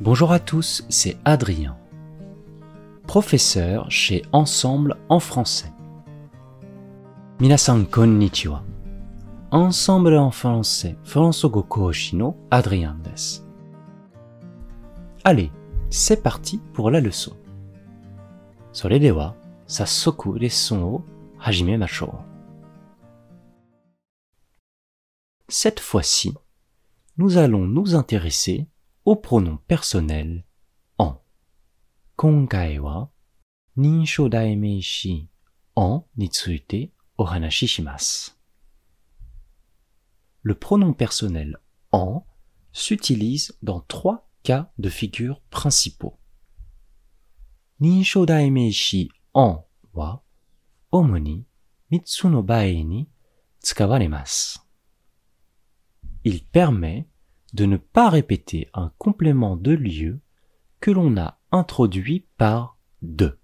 [0.00, 1.76] Bonjour à tous, c'est Adrien,
[3.06, 5.72] professeur chez Ensemble en français.
[7.40, 8.62] Minasan konnichiwa.
[9.50, 13.42] Ensemble en français, François Koshi no Adrien des.
[15.24, 15.50] Allez,
[15.90, 17.36] c'est parti pour la leçon.
[18.72, 19.34] それでは、
[19.66, 21.02] 早速レッスンを
[21.38, 22.36] 始めましょう。
[25.48, 26.34] Cette fois-ci,
[27.16, 28.66] nous allons nous intéresser
[29.05, 30.45] au pronom personnel
[30.97, 31.21] en.
[32.15, 33.11] Kongai wa
[33.75, 35.29] ninsho daimeishi
[35.75, 38.31] en nitsuite ohanashi shimasu.
[40.43, 41.57] Le pronom personnel
[41.91, 42.25] en
[42.71, 46.19] s'utilise dans trois cas de figure principaux.
[47.79, 50.23] Ninsho daimeishi en wa
[50.91, 51.45] omuni
[51.89, 53.09] mitsu no bae ni
[53.61, 54.59] tsukawaremasu.
[56.23, 57.10] Il permet
[57.53, 60.19] de ne pas répéter un complément de lieu
[60.79, 63.37] que l'on a introduit par de.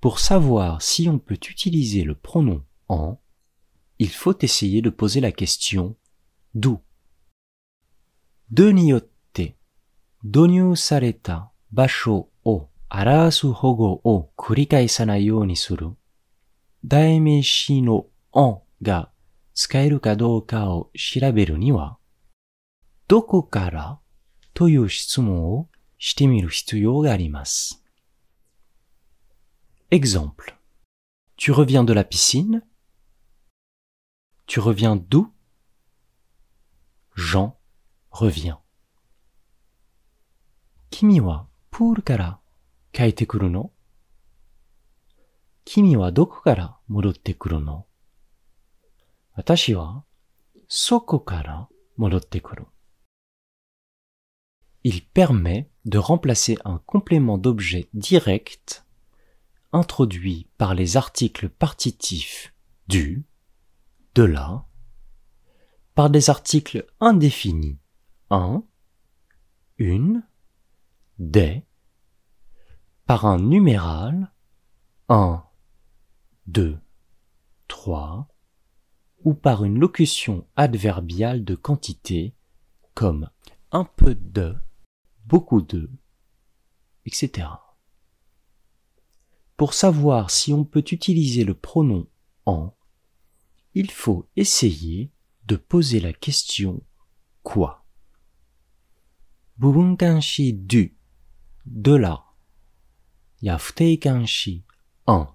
[0.00, 3.18] Pour savoir si on peut utiliser le pronom en,
[3.98, 5.96] il faut essayer de poser la question
[6.54, 6.80] d'où.
[8.50, 9.56] De niotte,
[10.22, 15.96] donyu sareta, basho o, arasu hogo o, kurikaisanayo yo ni suru,
[16.82, 19.12] daimeshi no en ga
[19.54, 21.98] tsukaeru ka douka o shiraberu ni wa,
[23.08, 24.00] どこから
[24.52, 25.68] という質問を
[25.98, 27.82] してみる必要があります。
[29.90, 30.54] Exemple.
[31.36, 32.62] Tu reviens de la piscine?
[34.46, 35.26] Tu reviens d'où?
[37.16, 37.52] Jean
[38.10, 38.58] revient.
[40.90, 42.40] 君はプールから
[42.92, 43.70] 帰ってくるの
[45.64, 47.86] 君はどこから戻ってくるの
[49.34, 50.04] 私は
[50.68, 52.66] そこから戻ってくる。
[54.88, 58.86] Il permet de remplacer un complément d'objet direct
[59.72, 62.54] introduit par les articles partitifs
[62.86, 63.24] du,
[64.14, 64.64] de la,
[65.96, 67.80] par des articles indéfinis.
[68.30, 68.62] Un,
[69.78, 70.22] une,
[71.18, 71.64] des,
[73.06, 74.32] par un numéral
[75.08, 75.42] un,
[76.46, 76.78] deux,
[77.66, 78.28] trois,
[79.24, 82.36] ou par une locution adverbiale de quantité
[82.94, 83.28] comme
[83.72, 84.54] un peu de,
[85.26, 85.90] beaucoup d'eux,
[87.04, 87.48] etc.
[89.56, 92.06] Pour savoir si on peut utiliser le pronom
[92.44, 92.74] en,
[93.74, 95.10] il faut essayer
[95.46, 96.82] de poser la question
[97.42, 97.84] quoi?
[99.58, 100.96] Bubunkanshi du,
[101.64, 102.24] de là.
[103.42, 104.64] Yafteikanshi
[105.06, 105.28] en,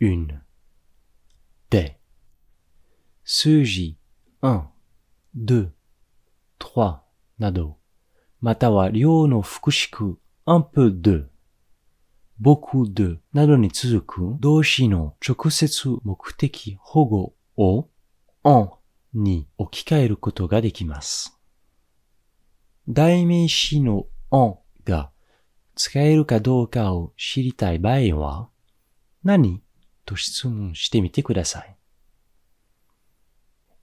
[0.00, 0.42] une.
[1.70, 1.96] Des.
[3.24, 3.98] Suji
[4.42, 4.70] un,
[5.34, 5.72] deux,
[6.58, 7.81] trois, nado.
[8.42, 11.28] または量の複式 un peu de、
[12.40, 17.88] beaucoup de などに続く動詞の直接目的保護を
[18.42, 18.70] en
[19.14, 21.38] に置き換えることができます。
[22.88, 25.12] 代名詞の en が
[25.76, 28.48] 使えるかどうかを知りたい場合は、
[29.22, 29.62] 何
[30.04, 31.76] と質問してみてください。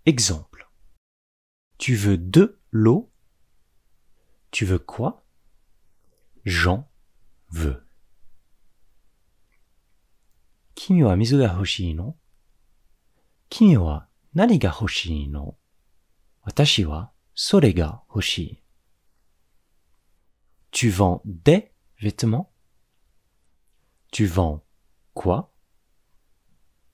[0.06, 0.66] Exemple.
[1.78, 3.08] Tu veux de l'eau
[4.60, 5.26] Tu veux quoi?
[6.44, 6.92] J'en
[7.48, 7.82] veux.
[10.76, 12.18] Kimi wa mizu ga hoshii no?
[13.50, 15.58] Kimi wa nani ga hoshii no?
[16.46, 18.62] Watashi wa sore ga hoshii.
[20.72, 21.72] Tu vends des
[22.02, 22.52] vêtements?
[24.12, 24.62] Tu vends
[25.14, 25.56] quoi?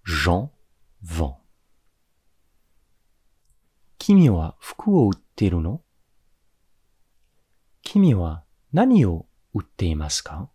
[0.04, 0.54] J'en
[1.02, 1.44] vends.
[3.98, 5.85] Kimi wa fuku wo utteru no?
[7.88, 10.50] 君は何を売っていますか？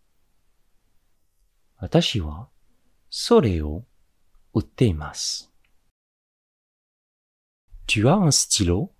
[1.79, 2.49] 私は
[3.09, 3.85] それを
[4.53, 5.51] 売っています。
[7.87, 8.91] Tu as un stylo?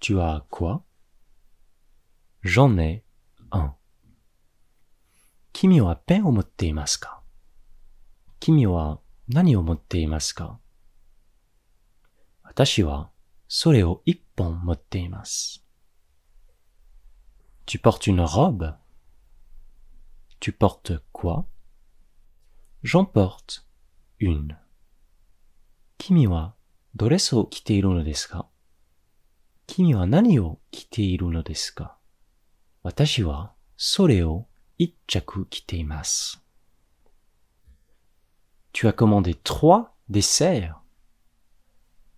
[0.00, 0.82] Tu as quoi?
[2.44, 3.02] J'en ai
[3.50, 3.72] un.
[5.52, 7.22] 君はペンを持っていますか？
[8.38, 10.60] 君は何を持っていますか？
[12.44, 13.10] 私は
[13.48, 15.64] それを一本持っています。
[17.68, 18.74] Tu portes une robe?
[20.40, 21.44] Tu portes quoi?
[22.82, 23.68] J'en porte
[24.20, 24.56] une.
[25.98, 26.56] Kimi wa
[26.94, 28.02] dress o kite iru no
[29.66, 30.38] Kimi wa nani
[30.70, 31.18] kite
[32.84, 33.54] Watashi wa
[34.78, 35.84] itchaku kite.
[38.72, 40.82] Tu as commandé trois desserts.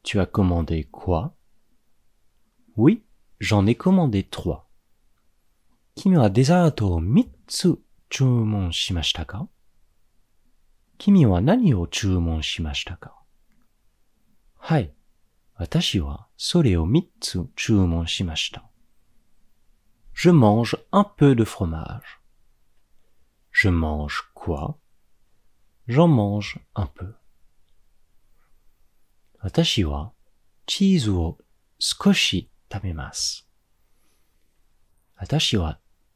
[0.04, 1.34] Tu as commandé quoi?
[2.76, 3.02] Oui,
[3.40, 4.69] j'en ai commandé trois.
[6.00, 9.46] Kimi wa dessert o mitsu chumon shimashita ka?
[10.98, 13.10] Kimi wa nani o chumon shimashita ka?
[14.68, 14.94] Hai.
[15.58, 18.62] Watashi wa sore o mitsu chumon shimashita.
[20.14, 22.18] Je mange un peu de fromage.
[23.52, 24.78] Je mange quoi?
[25.86, 27.12] J'en mange un peu.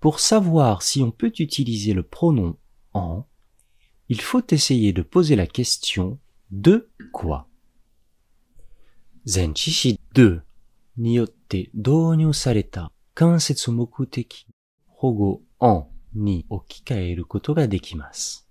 [0.00, 2.56] Pour savoir si on peut utiliser le pronom
[2.92, 3.26] en,
[4.08, 6.18] il faut essayer de poser la question
[6.50, 7.48] de quoi?
[9.28, 10.42] 前置詞 de
[10.96, 14.46] によって導入された間接目的
[14.86, 18.48] 保護 on に置き換えることができます。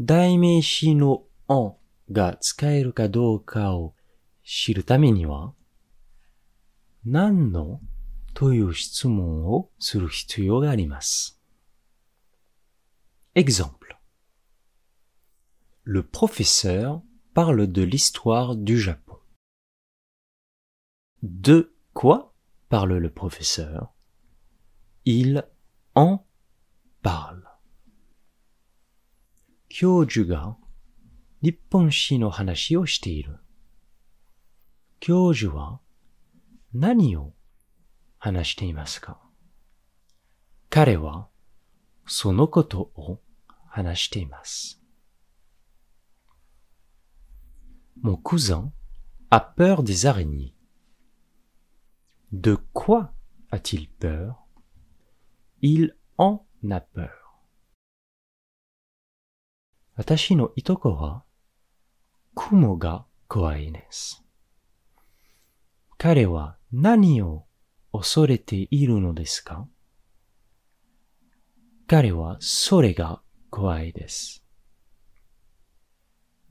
[0.00, 1.74] 代名詞の on
[2.10, 3.94] が使えるかどうかを
[4.42, 5.52] 知るためには、
[7.04, 7.78] 何の
[8.32, 11.38] という質問をする必要があります。
[13.34, 13.70] Example
[15.84, 17.02] Le professeur
[17.34, 19.18] parle de l'histoire du Japon.
[21.22, 22.32] De quoi
[22.68, 23.92] parle le professeur?
[25.04, 25.44] Il
[25.96, 26.24] en
[27.02, 27.42] parle.
[29.68, 30.56] Kyoju ga
[31.42, 33.36] no hanashi o shite iru.
[35.00, 35.80] Kyoju wa
[36.72, 37.34] nani o
[38.20, 39.18] hanashite imasu ka?
[40.70, 41.28] Kare wa
[42.06, 43.18] sono koto o
[43.74, 44.83] hanashite imasu.
[48.02, 48.72] Mon cousin
[49.30, 50.54] a peur des araignées.
[52.32, 53.14] De quoi
[53.50, 54.46] a-t-il peur?
[55.62, 57.46] Il en a peur.
[59.96, 61.24] Watashi no itoko wa
[62.34, 64.16] kumo ga koai desu.
[65.96, 67.46] Kare wa nani o
[67.92, 69.66] osorete iru no desu ka?
[71.86, 74.43] Kare wa sore ga koai desu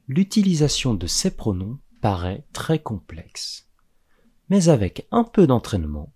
[0.07, 3.69] L'utilisation de ces pronoms paraît très complexe,
[4.49, 6.13] mais avec un peu d'entraînement,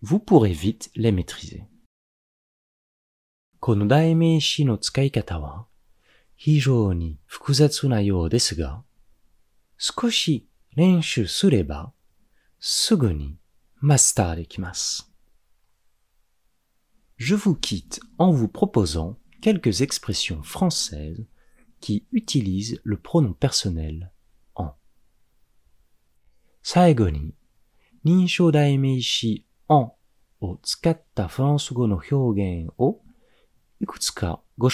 [0.00, 1.66] vous pourrez vite les maîtriser.
[3.60, 5.66] この代名詞の使い方は
[6.36, 8.84] 非常に複雑なようですが、
[9.76, 11.92] 少し練習すれば
[12.60, 13.36] すぐに
[13.80, 15.10] マスターできます。
[17.18, 21.26] Je vous quitte en vous proposant quelques expressions françaises
[21.83, 24.13] qui utilise le pronom personnel
[24.55, 24.71] en.
[26.61, 27.35] Saegoni,
[28.05, 29.91] ninsho daimeishi en
[30.39, 31.99] o tsukatta fransugo no
[32.77, 33.01] o
[33.81, 34.69] ikutsuka go.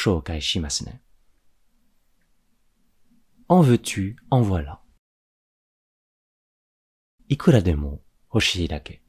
[3.50, 4.75] En veux-tu, en voilà.
[7.27, 9.01] Ikura demo hoshii dake.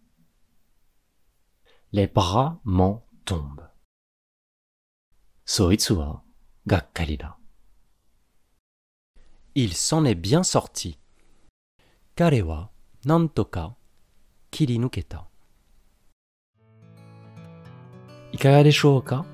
[1.93, 3.69] Les bras m'en tombent.
[5.45, 6.25] Soitsu wa.
[9.53, 10.97] Il s'en est bien sorti.
[12.15, 12.71] 彼は
[13.05, 13.75] なんとか
[14.53, 15.27] 切り抜けた。
[18.31, 19.27] いかがでしょうか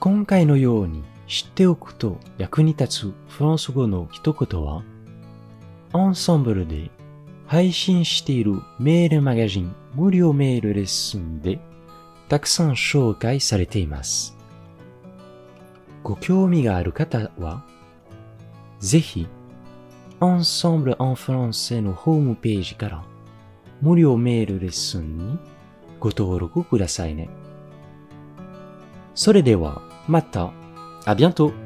[0.00, 4.82] 今回のように知っておくと役に立つフランス語の一言は、
[5.94, 6.90] アンサンブルで
[7.46, 11.58] 配信しているメールマガジン無料メールレッスンで
[12.28, 14.36] たくさん紹介されています。
[16.02, 17.64] ご興味がある方は、
[18.84, 19.26] ぜひ、
[20.20, 23.02] Ensemble en français のホームページから
[23.80, 25.38] 無料メールレッスンに
[25.98, 27.30] ご登録くださいね。
[29.14, 30.52] それでは、また、
[31.06, 31.63] あ bientôt!